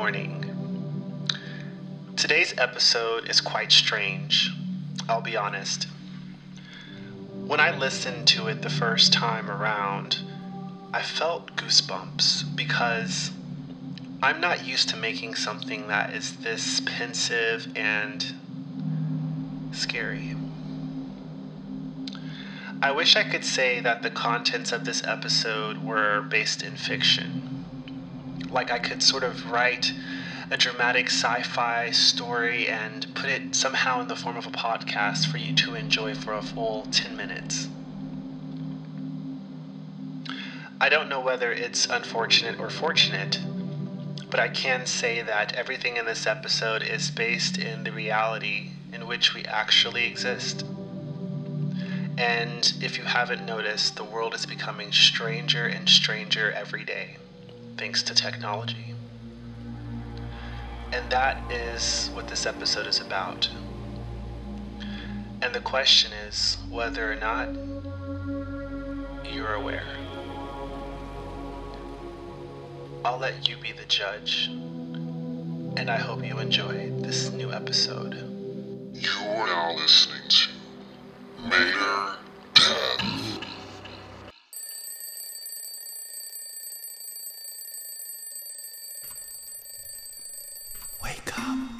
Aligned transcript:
morning. 0.00 1.36
Today's 2.16 2.54
episode 2.56 3.28
is 3.28 3.42
quite 3.42 3.70
strange, 3.70 4.50
I'll 5.06 5.20
be 5.20 5.36
honest. 5.36 5.88
When 7.46 7.60
I 7.60 7.76
listened 7.76 8.26
to 8.28 8.48
it 8.48 8.62
the 8.62 8.70
first 8.70 9.12
time 9.12 9.50
around, 9.50 10.20
I 10.94 11.02
felt 11.02 11.54
goosebumps 11.54 12.56
because 12.56 13.30
I'm 14.22 14.40
not 14.40 14.66
used 14.66 14.88
to 14.88 14.96
making 14.96 15.34
something 15.34 15.88
that 15.88 16.14
is 16.14 16.36
this 16.36 16.80
pensive 16.86 17.68
and 17.76 18.24
scary. 19.72 20.34
I 22.80 22.90
wish 22.90 23.16
I 23.16 23.24
could 23.24 23.44
say 23.44 23.80
that 23.80 24.00
the 24.00 24.10
contents 24.10 24.72
of 24.72 24.86
this 24.86 25.04
episode 25.04 25.84
were 25.84 26.22
based 26.22 26.62
in 26.62 26.76
fiction 26.76 27.59
like 28.52 28.70
I 28.70 28.78
could 28.78 29.02
sort 29.02 29.22
of 29.22 29.50
write 29.50 29.92
a 30.50 30.56
dramatic 30.56 31.06
sci 31.06 31.42
fi 31.42 31.90
story 31.90 32.66
and 32.66 33.06
put 33.14 33.30
it 33.30 33.54
somehow 33.54 34.00
in 34.00 34.08
the 34.08 34.16
form 34.16 34.36
of 34.36 34.46
a 34.46 34.50
podcast 34.50 35.26
for 35.26 35.38
you 35.38 35.54
to 35.54 35.76
enjoy 35.76 36.14
for 36.14 36.34
a 36.34 36.42
full 36.42 36.86
10 36.90 37.16
minutes. 37.16 37.68
I 40.80 40.88
don't 40.88 41.08
know 41.08 41.20
whether 41.20 41.52
it's 41.52 41.86
unfortunate 41.86 42.58
or 42.58 42.70
fortunate, 42.70 43.38
but 44.28 44.40
I 44.40 44.48
can 44.48 44.86
say 44.86 45.22
that 45.22 45.54
everything 45.54 45.96
in 45.96 46.06
this 46.06 46.26
episode 46.26 46.82
is 46.82 47.10
based 47.10 47.58
in 47.58 47.84
the 47.84 47.92
reality 47.92 48.70
in 48.92 49.06
which 49.06 49.34
we 49.34 49.44
actually 49.44 50.06
exist. 50.06 50.64
And 52.18 52.72
if 52.80 52.98
you 52.98 53.04
haven't 53.04 53.46
noticed, 53.46 53.96
the 53.96 54.04
world 54.04 54.34
is 54.34 54.46
becoming 54.46 54.90
stranger 54.90 55.66
and 55.66 55.88
stranger 55.88 56.50
every 56.50 56.84
day 56.84 57.18
thanks 57.80 58.02
to 58.02 58.14
technology. 58.14 58.92
And 60.92 61.08
that 61.08 61.50
is 61.50 62.10
what 62.12 62.28
this 62.28 62.44
episode 62.44 62.86
is 62.86 63.00
about. 63.00 63.48
And 65.40 65.54
the 65.54 65.60
question 65.60 66.12
is 66.28 66.58
whether 66.68 67.10
or 67.10 67.16
not 67.16 67.48
you're 69.32 69.54
aware. 69.54 69.86
I'll 73.02 73.18
let 73.18 73.48
you 73.48 73.56
be 73.56 73.72
the 73.72 73.86
judge. 73.86 74.48
And 75.78 75.88
I 75.88 75.96
hope 75.96 76.22
you 76.22 76.38
enjoy 76.38 76.92
this 76.98 77.30
new 77.30 77.50
episode. 77.50 78.12
You 78.92 79.10
are 79.26 79.46
now 79.46 79.74
listening 79.74 80.28
to 80.28 80.48
Mater 81.48 82.19
Wake 91.10 91.38
up. 91.40 91.79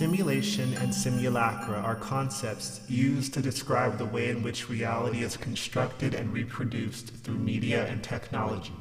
Simulation 0.00 0.72
and 0.78 0.94
simulacra 0.94 1.76
are 1.76 1.94
concepts 1.94 2.80
used 2.88 3.34
to 3.34 3.42
describe 3.42 3.98
the 3.98 4.06
way 4.06 4.30
in 4.30 4.42
which 4.42 4.70
reality 4.70 5.22
is 5.22 5.36
constructed 5.36 6.14
and 6.14 6.32
reproduced 6.32 7.08
through 7.16 7.36
media 7.36 7.84
and 7.84 8.02
technology. 8.02 8.72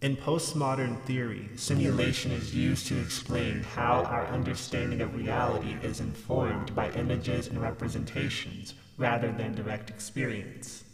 In 0.00 0.16
postmodern 0.16 0.98
theory, 1.02 1.50
simulation 1.56 2.32
is 2.32 2.54
used 2.54 2.86
to 2.86 2.98
explain 2.98 3.64
how 3.64 4.04
our 4.04 4.26
understanding 4.28 5.02
of 5.02 5.14
reality 5.14 5.76
is 5.82 6.00
informed 6.00 6.74
by 6.74 6.90
images 6.92 7.48
and 7.48 7.60
representations 7.60 8.72
rather 8.96 9.30
than 9.30 9.54
direct 9.54 9.90
experience. 9.90 10.84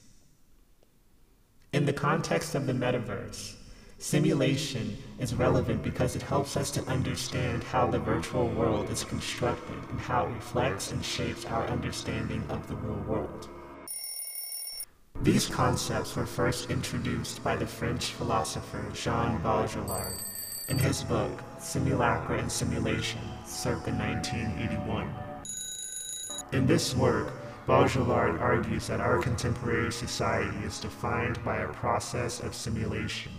In 1.73 1.87
the 1.87 1.93
context 1.93 2.57
of 2.57 2.67
the 2.67 2.73
metaverse, 2.73 3.55
simulation 4.03 4.97
is 5.21 5.33
relevant 5.33 5.81
because 5.81 6.17
it 6.17 6.23
helps 6.23 6.57
us 6.57 6.73
to 6.73 6.85
understand 6.87 7.63
how 7.63 7.87
the 7.87 8.01
virtual 8.01 8.49
world 8.49 8.91
is 8.91 9.05
constructed 9.05 9.79
and 9.91 10.01
how 10.01 10.27
it 10.27 10.31
reflects 10.31 10.91
and 10.91 11.05
shapes 11.05 11.45
our 11.47 11.65
understanding 11.69 12.43
of 12.49 12.67
the 12.67 12.75
real 12.75 13.01
world. 13.07 13.49
These 15.23 15.47
concepts 15.47 16.17
were 16.17 16.27
first 16.27 16.69
introduced 16.69 17.45
by 17.45 17.55
the 17.55 17.67
French 17.67 18.07
philosopher 18.07 18.85
Jean 18.93 19.39
Baudrillard 19.41 20.19
in 20.69 20.79
his 20.79 21.05
book 21.05 21.41
Simulacra 21.61 22.39
and 22.39 22.51
Simulation, 22.51 23.21
circa 23.47 23.93
1981. 23.93 25.15
In 26.53 26.67
this 26.67 26.97
work, 26.97 27.33
Baudrillard 27.69 28.41
argues 28.41 28.89
that 28.89 29.01
our 29.01 29.19
contemporary 29.23 29.93
society 29.93 30.59
is 30.65 30.81
defined 30.81 31.43
by 31.45 31.59
a 31.59 31.69
process 31.69 32.41
of 32.41 32.53
simulation, 32.53 33.31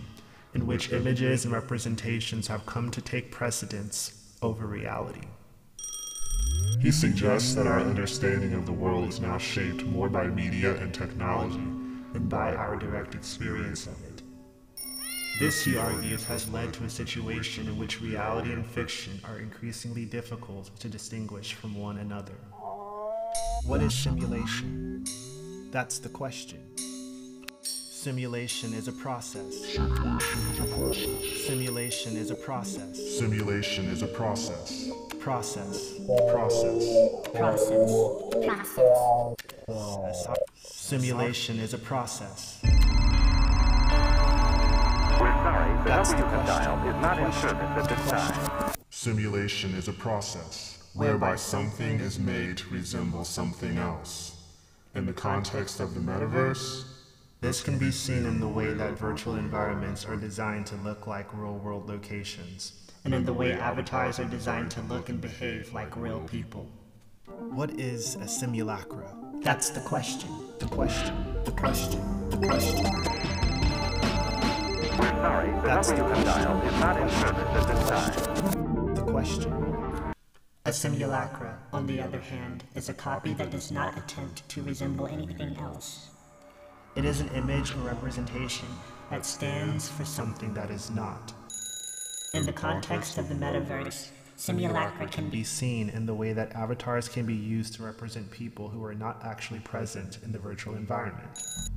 in 0.54 0.66
which 0.66 0.92
images 0.92 1.44
and 1.44 1.52
representations 1.52 2.46
have 2.46 2.64
come 2.66 2.90
to 2.90 3.00
take 3.00 3.30
precedence 3.30 4.36
over 4.42 4.66
reality. 4.66 5.26
He 6.80 6.90
suggests 6.90 7.54
that 7.54 7.66
our 7.66 7.80
understanding 7.80 8.52
of 8.52 8.66
the 8.66 8.72
world 8.72 9.08
is 9.08 9.20
now 9.20 9.38
shaped 9.38 9.84
more 9.84 10.08
by 10.08 10.26
media 10.26 10.74
and 10.76 10.92
technology 10.92 11.66
than 12.12 12.28
by 12.28 12.54
our 12.54 12.76
direct 12.76 13.14
experience 13.14 13.86
of 13.86 13.94
it. 14.04 14.22
This, 15.40 15.64
he 15.64 15.76
argues, 15.76 16.22
has 16.24 16.48
led 16.50 16.72
to 16.74 16.84
a 16.84 16.90
situation 16.90 17.66
in 17.66 17.76
which 17.76 18.00
reality 18.00 18.52
and 18.52 18.64
fiction 18.64 19.20
are 19.24 19.40
increasingly 19.40 20.04
difficult 20.04 20.78
to 20.78 20.88
distinguish 20.88 21.54
from 21.54 21.74
one 21.74 21.98
another. 21.98 22.36
What 23.66 23.82
is 23.82 23.94
simulation? 23.94 25.04
That's 25.72 25.98
the 25.98 26.08
question. 26.08 26.60
Simulation 28.04 28.74
is 28.74 28.86
a 28.86 28.92
process. 28.92 29.64
Simulation 31.46 32.18
is 32.18 32.30
a 32.30 32.34
process. 32.34 33.16
Simulation 33.16 33.86
is 33.86 34.02
a 34.02 34.06
process. 34.08 34.90
Process. 35.20 35.94
Process. 36.28 36.84
process, 37.32 38.02
process, 39.64 40.26
Simulation 40.54 41.58
is 41.58 41.72
a 41.72 41.78
process. 41.78 42.60
We're 42.62 42.68
sorry, 45.18 45.78
the 45.78 45.84
That's 45.86 46.10
number 46.12 46.26
you 46.26 46.30
have 46.30 46.44
question. 46.44 46.64
dialed 46.66 46.94
is 46.94 47.00
not 47.00 47.18
in 47.18 47.32
service 47.32 47.72
at 47.78 47.88
this 47.88 48.10
time. 48.10 48.74
Simulation 48.90 49.74
is 49.76 49.88
a 49.88 49.94
process 49.94 50.90
whereby 50.92 51.36
something 51.36 52.00
is 52.00 52.18
made 52.18 52.58
to 52.58 52.68
resemble 52.68 53.24
something 53.24 53.78
else. 53.78 54.36
In 54.94 55.06
the 55.06 55.14
context 55.14 55.80
of 55.80 55.94
the 55.94 56.00
metaverse, 56.00 56.84
This 57.44 57.60
can 57.60 57.76
be 57.76 57.90
seen 57.90 58.24
in 58.24 58.40
the 58.40 58.48
way 58.48 58.72
that 58.72 58.98
virtual 58.98 59.36
environments 59.36 60.06
are 60.06 60.16
designed 60.16 60.64
to 60.68 60.76
look 60.76 61.06
like 61.06 61.28
real 61.34 61.58
world 61.58 61.86
locations. 61.86 62.72
and 63.04 63.12
in 63.12 63.26
the 63.26 63.34
way 63.34 63.52
avatars 63.52 64.18
are 64.18 64.24
designed 64.24 64.70
to 64.70 64.80
look 64.80 65.10
and 65.10 65.20
behave 65.20 65.70
like 65.74 65.94
real 65.94 66.20
people. 66.20 66.66
What 67.26 67.78
is 67.78 68.14
a 68.14 68.26
simulacra? 68.26 69.14
That's 69.42 69.68
the 69.68 69.80
question. 69.80 70.30
The 70.58 70.68
question. 70.68 71.14
The 71.44 71.50
question. 71.50 72.30
The 72.30 72.38
question. 72.38 72.84
We're 74.98 75.10
sorry, 75.10 75.50
the 75.50 75.60
That's 75.66 75.90
number 75.90 76.02
you 76.02 76.08
the 76.08 76.14
have 76.14 76.24
dialed 76.24 76.64
is 76.64 76.80
not 76.80 76.96
in 76.98 77.08
service 77.10 77.50
at 77.58 77.66
this 77.68 77.88
time. 77.90 78.94
The 78.94 79.02
question. 79.02 80.14
A 80.64 80.72
simulacra, 80.72 81.58
on 81.74 81.86
the 81.86 82.00
other 82.00 82.20
hand, 82.20 82.64
is 82.74 82.88
a 82.88 82.94
copy 82.94 83.34
that 83.34 83.50
does 83.50 83.70
not 83.70 83.98
attempt 83.98 84.48
to 84.48 84.62
resemble 84.62 85.06
anything 85.08 85.58
else. 85.58 86.08
It 86.96 87.04
is 87.04 87.20
an 87.20 87.28
image 87.30 87.74
or 87.74 87.78
representation 87.80 88.68
That 89.10 89.26
stands 89.26 89.88
for 89.88 90.04
something. 90.04 90.54
that 90.54 90.70
is 90.70 90.90
not. 90.90 91.32
In 92.32 92.46
the 92.46 92.52
context 92.52 93.18
of 93.18 93.28
the 93.28 93.34
metaverse, 93.34 94.08
simulacra 94.36 95.08
can 95.08 95.28
Be 95.28 95.42
seen 95.44 95.88
in 95.88 96.06
the 96.06 96.14
way 96.14 96.32
that 96.32 96.52
avatars 96.54 97.08
can 97.08 97.26
be 97.26 97.34
used 97.34 97.74
to 97.74 97.82
represent 97.82 98.30
people 98.30 98.68
who 98.68 98.84
are 98.84 98.94
not 98.94 99.24
actually 99.24 99.60
present 99.60 100.18
in 100.24 100.30
the 100.32 100.38
virtual 100.38 100.74
environment. 100.76 101.28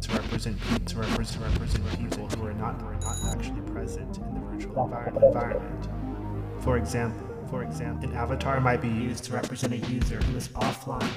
To 0.02 0.14
represent 0.14 0.58
to 0.88 0.98
represent, 0.98 1.44
represent 1.44 2.00
people 2.00 2.28
who 2.30 2.46
are 2.46 2.54
not 2.54 2.82
who 2.82 2.88
are 2.88 3.00
not 3.00 3.18
actually 3.36 3.62
present 3.62 4.18
in 4.18 4.34
the 4.36 4.40
virtual 4.42 4.84
environment. 4.86 5.26
environment. 5.26 6.64
For 6.64 6.78
example, 6.78 7.28
for 7.50 7.64
example, 7.64 8.10
an 8.10 8.16
avatar 8.16 8.60
might 8.60 8.82
be 8.82 8.90
used 8.90 9.24
to 9.26 9.34
represent 9.34 9.74
a 9.74 9.78
user 9.78 10.18
who 10.18 10.38
is 10.38 10.50
offline, 10.50 11.10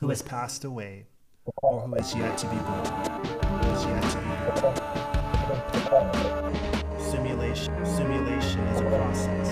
who 0.00 0.08
has 0.08 0.22
passed 0.22 0.64
away, 0.64 1.06
or 1.62 1.80
who 1.82 1.94
is 1.96 2.14
yet 2.14 2.38
to 2.38 2.46
be 2.46 2.56
born 2.56 3.33
yet. 3.82 4.04
Simulation. 6.98 7.74
Simulation 7.84 8.60
is 8.68 8.80
a 8.80 8.84
process. 8.84 9.48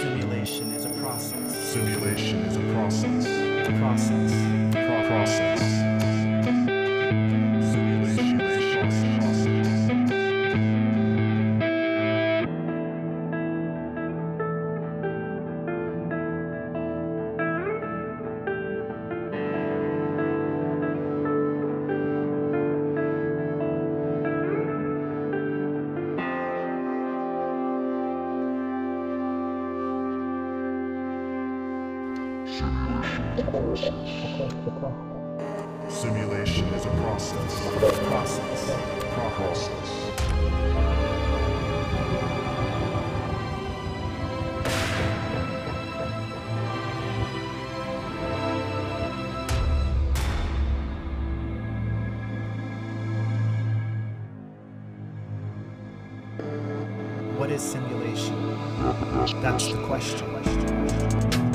Simulation 0.00 0.72
is 0.72 0.84
a 0.84 0.90
process. 0.90 1.54
Simulation 1.72 2.38
is 2.44 2.56
a 2.56 2.60
process. 2.72 3.26
Process. 3.80 4.32
Process. 5.08 5.79
Simulation 35.88 36.64
is 36.66 36.86
a 36.86 36.90
process. 37.02 37.60
Process. 38.06 38.70
Process. 39.14 39.90
What 57.36 57.50
is 57.50 57.62
simulation? 57.62 58.56
That's 59.42 59.66
the 59.66 59.82
question. 59.88 61.49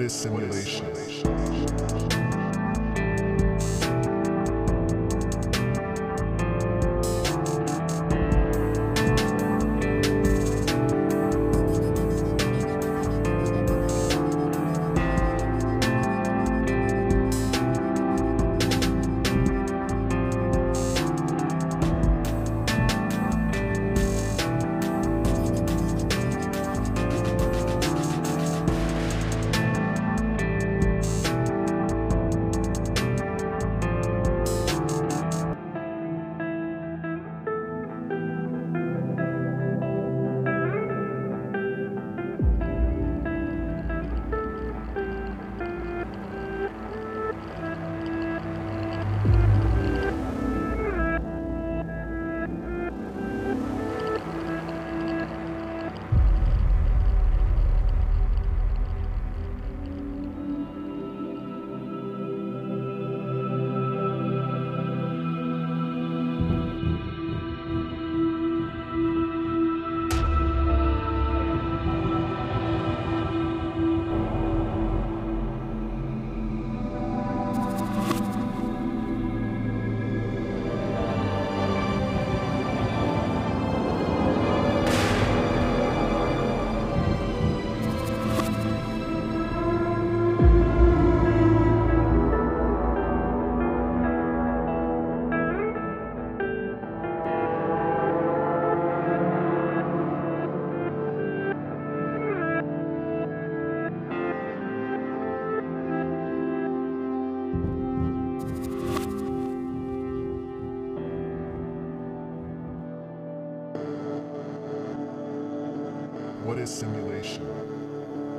What 0.00 0.06
is 0.06 0.12
simulation? 0.14 0.86
What 0.86 0.96
is 0.96 1.20
simulation? 1.20 1.99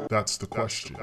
That's 0.09 0.37
the 0.37 0.47
question. 0.47 0.97